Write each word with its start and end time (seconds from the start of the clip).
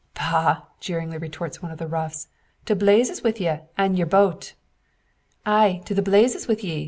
"Bah!" 0.15 0.63
jeeringly 0.79 1.19
retorts 1.19 1.61
one 1.61 1.71
of 1.71 1.77
the 1.77 1.85
roughs. 1.85 2.27
"To 2.65 2.75
blazes 2.75 3.23
wi' 3.23 3.35
you, 3.37 3.59
an' 3.77 3.97
yer 3.97 4.07
boat!" 4.07 4.55
"Ay, 5.45 5.83
to 5.85 5.93
the 5.93 6.01
blazes 6.01 6.47
wi' 6.47 6.55
ye!" 6.55 6.79